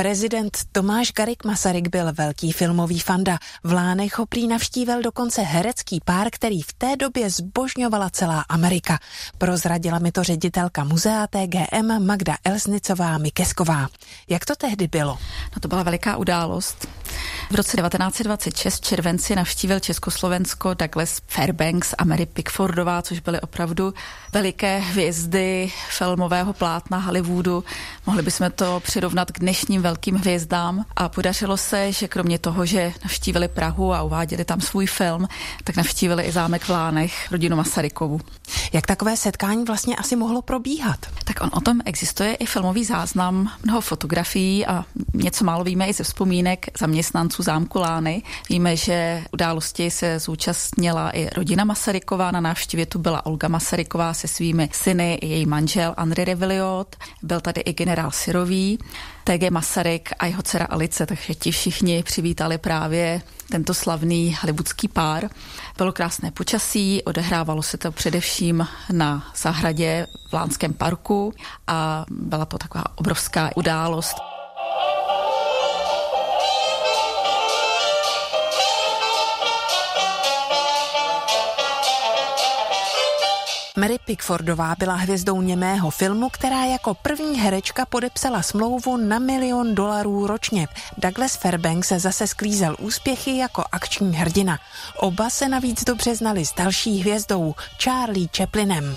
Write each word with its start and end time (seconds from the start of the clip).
Prezident 0.00 0.58
Tomáš 0.72 1.12
Garik 1.12 1.44
Masaryk 1.44 1.88
byl 1.88 2.12
velký 2.12 2.52
filmový 2.52 3.00
fanda. 3.00 3.38
V 3.64 3.72
Lánech 3.72 4.18
ho 4.18 4.26
prý 4.26 4.48
navštívil 4.48 5.02
dokonce 5.02 5.42
herecký 5.42 6.00
pár, 6.04 6.28
který 6.32 6.62
v 6.62 6.72
té 6.72 6.96
době 6.96 7.30
zbožňovala 7.30 8.10
celá 8.10 8.40
Amerika. 8.48 8.98
Prozradila 9.38 9.98
mi 9.98 10.12
to 10.12 10.22
ředitelka 10.22 10.84
muzea 10.84 11.26
TGM 11.26 12.06
Magda 12.06 12.36
Elsnicová 12.44 13.18
Mikesková. 13.18 13.88
Jak 14.28 14.44
to 14.44 14.56
tehdy 14.56 14.88
bylo? 14.88 15.18
No 15.54 15.60
to 15.60 15.68
byla 15.68 15.82
veliká 15.82 16.16
událost. 16.16 16.88
V 17.50 17.54
roce 17.54 17.76
1926 17.76 18.76
v 18.76 18.80
červenci 18.80 19.36
navštívil 19.36 19.80
Československo 19.80 20.74
Douglas 20.74 21.20
Fairbanks 21.26 21.94
a 21.98 22.04
Mary 22.04 22.26
Pickfordová, 22.26 23.02
což 23.02 23.20
byly 23.20 23.40
opravdu 23.40 23.94
veliké 24.32 24.78
hvězdy 24.78 25.72
filmového 25.88 26.52
plátna 26.52 26.98
Hollywoodu. 26.98 27.64
Mohli 28.06 28.22
bychom 28.22 28.50
to 28.50 28.80
přirovnat 28.80 29.32
k 29.32 29.38
dnešním 29.38 29.82
velkým 29.82 30.14
hvězdám 30.14 30.84
a 30.96 31.08
podařilo 31.08 31.56
se, 31.56 31.92
že 31.92 32.08
kromě 32.08 32.38
toho, 32.38 32.66
že 32.66 32.92
navštívili 33.04 33.48
Prahu 33.48 33.94
a 33.94 34.02
uváděli 34.02 34.44
tam 34.44 34.60
svůj 34.60 34.86
film, 34.86 35.28
tak 35.64 35.76
navštívili 35.76 36.22
i 36.22 36.32
zámek 36.32 36.64
v 36.64 36.68
Lánech, 36.68 37.32
rodinu 37.32 37.56
Masarykovu. 37.56 38.20
Jak 38.72 38.86
takové 38.86 39.16
setkání 39.16 39.64
vlastně 39.64 39.96
asi 39.96 40.16
mohlo 40.16 40.42
probíhat? 40.42 41.06
Tak 41.24 41.40
on 41.40 41.50
o 41.52 41.60
tom 41.60 41.80
existuje 41.84 42.34
i 42.34 42.46
filmový 42.46 42.84
záznam, 42.84 43.52
mnoho 43.64 43.80
fotografií 43.80 43.99
a 44.66 44.84
něco 45.14 45.44
málo 45.44 45.64
víme 45.64 45.86
i 45.86 45.92
ze 45.92 46.04
vzpomínek 46.04 46.66
zaměstnanců 46.78 47.42
zámku 47.42 47.78
Lány. 47.78 48.22
Víme, 48.50 48.76
že 48.76 49.24
události 49.32 49.90
se 49.90 50.18
zúčastnila 50.18 51.10
i 51.10 51.28
rodina 51.36 51.64
Masaryková, 51.64 52.30
na 52.30 52.40
návštěvě 52.40 52.86
tu 52.86 52.98
byla 52.98 53.26
Olga 53.26 53.48
Masaryková 53.48 54.14
se 54.14 54.28
svými 54.28 54.68
syny 54.72 55.14
i 55.14 55.26
její 55.26 55.46
manžel 55.46 55.94
André 55.96 56.24
Reviliot, 56.24 56.96
byl 57.22 57.40
tady 57.40 57.60
i 57.60 57.72
generál 57.72 58.10
Syrový, 58.10 58.78
TG 59.30 59.50
Masaryk 59.50 60.10
a 60.18 60.26
jeho 60.26 60.42
dcera 60.42 60.66
Alice, 60.70 61.06
takže 61.06 61.34
ti 61.34 61.50
všichni 61.50 62.02
přivítali 62.02 62.58
právě 62.58 63.22
tento 63.50 63.74
slavný 63.74 64.36
hollywoodský 64.40 64.88
pár. 64.88 65.28
Bylo 65.76 65.92
krásné 65.92 66.30
počasí, 66.30 67.02
odehrávalo 67.04 67.62
se 67.62 67.78
to 67.78 67.92
především 67.92 68.68
na 68.92 69.32
zahradě 69.36 70.06
v 70.30 70.32
Lánském 70.32 70.72
parku 70.72 71.32
a 71.66 72.04
byla 72.10 72.44
to 72.44 72.58
taková 72.58 72.84
obrovská 72.96 73.50
událost. 73.56 74.29
Mary 83.76 83.98
Pickfordová 84.04 84.74
byla 84.78 84.94
hvězdou 84.94 85.42
němého 85.42 85.90
filmu, 85.90 86.28
která 86.28 86.64
jako 86.64 86.94
první 86.94 87.40
herečka 87.40 87.86
podepsala 87.86 88.42
smlouvu 88.42 88.96
na 88.96 89.18
milion 89.18 89.74
dolarů 89.74 90.26
ročně. 90.26 90.68
Douglas 90.98 91.36
Fairbanks 91.36 91.88
se 91.88 91.98
zase 91.98 92.26
sklízel 92.26 92.76
úspěchy 92.80 93.36
jako 93.36 93.64
akční 93.72 94.16
hrdina. 94.16 94.58
Oba 94.96 95.30
se 95.30 95.48
navíc 95.48 95.84
dobře 95.84 96.16
znali 96.16 96.46
s 96.46 96.54
další 96.54 97.00
hvězdou, 97.00 97.54
Charlie 97.78 98.28
Chaplinem. 98.36 98.96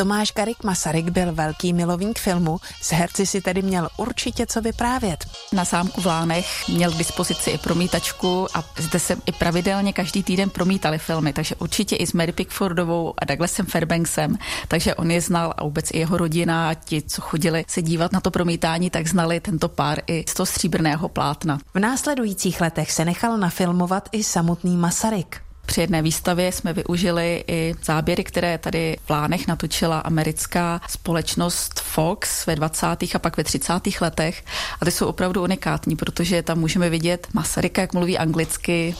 Tomáš 0.00 0.32
Garik 0.32 0.64
Masaryk 0.64 1.10
byl 1.10 1.32
velký 1.32 1.72
milovník 1.72 2.18
filmu, 2.18 2.60
s 2.82 2.92
herci 2.92 3.26
si 3.26 3.40
tedy 3.40 3.62
měl 3.62 3.88
určitě 3.96 4.46
co 4.46 4.60
vyprávět. 4.60 5.24
Na 5.52 5.64
zámku 5.64 6.00
v 6.00 6.06
Lánech 6.06 6.68
měl 6.68 6.92
k 6.92 6.96
dispozici 6.98 7.50
i 7.50 7.58
promítačku 7.58 8.46
a 8.54 8.64
zde 8.78 8.98
se 8.98 9.16
i 9.26 9.32
pravidelně 9.32 9.92
každý 9.92 10.22
týden 10.22 10.50
promítali 10.50 10.98
filmy, 10.98 11.32
takže 11.32 11.54
určitě 11.54 11.96
i 11.96 12.06
s 12.06 12.12
Mary 12.12 12.32
Pickfordovou 12.32 13.14
a 13.18 13.24
Douglasem 13.24 13.66
Fairbanksem, 13.66 14.38
takže 14.68 14.94
on 14.94 15.10
je 15.10 15.20
znal 15.20 15.54
a 15.56 15.64
vůbec 15.64 15.90
i 15.90 15.98
jeho 15.98 16.16
rodina 16.16 16.70
a 16.70 16.74
ti, 16.74 17.02
co 17.02 17.22
chodili 17.22 17.64
se 17.68 17.82
dívat 17.82 18.12
na 18.12 18.20
to 18.20 18.30
promítání, 18.30 18.90
tak 18.90 19.06
znali 19.06 19.40
tento 19.40 19.68
pár 19.68 19.98
i 20.06 20.24
z 20.28 20.34
toho 20.34 20.46
stříbrného 20.46 21.08
plátna. 21.08 21.58
V 21.74 21.78
následujících 21.78 22.60
letech 22.60 22.92
se 22.92 23.04
nechal 23.04 23.38
nafilmovat 23.38 24.08
i 24.12 24.24
samotný 24.24 24.76
Masaryk. 24.76 25.49
Při 25.70 25.80
jedné 25.80 26.02
výstavě 26.02 26.52
jsme 26.52 26.72
využili 26.72 27.44
i 27.46 27.74
záběry, 27.84 28.24
které 28.24 28.58
tady 28.58 28.96
v 29.06 29.10
Lánech 29.10 29.46
natočila 29.46 29.98
americká 29.98 30.80
společnost 30.88 31.80
Fox 31.80 32.46
ve 32.46 32.56
20. 32.56 32.86
a 33.14 33.18
pak 33.18 33.36
ve 33.36 33.44
30. 33.44 33.72
letech. 34.00 34.44
A 34.80 34.84
ty 34.84 34.90
jsou 34.90 35.06
opravdu 35.06 35.42
unikátní, 35.42 35.96
protože 35.96 36.42
tam 36.42 36.58
můžeme 36.58 36.90
vidět 36.90 37.26
Masaryka, 37.32 37.80
jak 37.80 37.92
mluví 37.92 38.18
anglicky. 38.18 38.94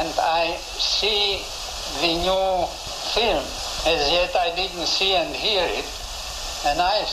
And 0.00 0.18
I 0.18 0.54
see 0.78 1.38
the 2.00 2.26
new 2.26 2.66
film. 3.14 3.44
As 3.78 4.10
yet 4.12 4.36
I 4.36 4.62
didn't 4.62 4.88
see 4.88 5.18
and 5.18 5.36
hear 5.36 5.70
it. 5.78 5.86
And 6.70 6.80
I 6.80 7.06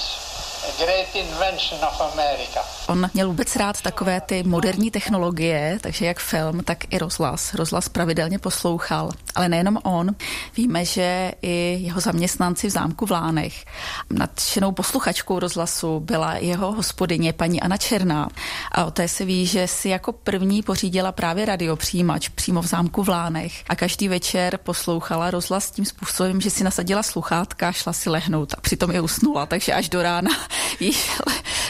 On 2.88 3.10
měl 3.14 3.28
vůbec 3.28 3.56
rád 3.56 3.82
takové 3.82 4.22
ty 4.22 4.44
moderní 4.44 4.92
technologie, 4.92 5.78
takže 5.82 6.06
jak 6.06 6.20
film, 6.20 6.64
tak 6.64 6.94
i 6.94 6.98
rozhlas. 6.98 7.54
Rozhlas 7.54 7.90
pravidelně 7.90 8.40
poslouchal, 8.40 9.10
ale 9.36 9.50
nejenom 9.50 9.80
on. 9.84 10.16
Víme, 10.58 10.86
že 10.86 11.32
i 11.42 11.78
jeho 11.82 12.02
zaměstnanci 12.02 12.68
v 12.68 12.70
zámku 12.70 13.06
v 13.06 13.12
Lánech. 13.12 13.66
Nadšenou 14.10 14.72
posluchačkou 14.72 15.40
rozhlasu 15.40 16.00
byla 16.00 16.34
jeho 16.36 16.72
hospodyně 16.72 17.34
paní 17.34 17.62
Anna 17.62 17.78
Černá. 17.78 18.30
A 18.72 18.86
o 18.86 18.92
té 18.92 19.08
se 19.08 19.26
ví, 19.26 19.46
že 19.46 19.68
si 19.68 19.90
jako 19.90 20.12
první 20.12 20.64
pořídila 20.64 21.12
právě 21.12 21.46
radiopřijímač 21.46 22.30
přímo 22.30 22.62
v 22.62 22.68
zámku 22.68 23.04
v 23.04 23.10
Lánech 23.10 23.64
a 23.70 23.76
každý 23.76 24.08
večer 24.08 24.58
poslouchala 24.58 25.32
rozhlas 25.32 25.72
tím 25.72 25.86
způsobem, 25.86 26.42
že 26.42 26.50
si 26.50 26.64
nasadila 26.64 27.04
sluchátka, 27.04 27.72
šla 27.72 27.94
si 27.94 28.10
lehnout 28.10 28.54
a 28.54 28.62
přitom 28.62 28.92
je 28.92 29.02
usnula, 29.02 29.46
takže 29.46 29.74
až 29.74 29.90
do 29.90 30.04
rána 30.04 30.32
jí 30.80 30.94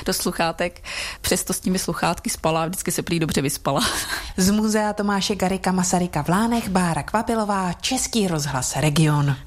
do 0.06 0.14
sluchátek, 0.14 0.84
přesto 1.22 1.54
s 1.54 1.60
těmi 1.60 1.80
sluchátky 1.80 2.30
spala 2.30 2.64
a 2.64 2.66
vždycky 2.66 2.92
se 2.92 3.02
prý 3.02 3.20
dobře 3.20 3.42
vyspala. 3.42 3.82
Z 4.38 4.52
muzea 4.52 4.94
Tomáše 4.94 5.36
Garika 5.36 5.72
Masaryka 5.72 6.24
v 6.24 6.30
Lánech 6.30 6.70
Bára 6.70 7.04
Kvapilová, 7.04 7.74
Český 7.74 8.28
rozhlas 8.28 8.76
Region. 8.76 9.36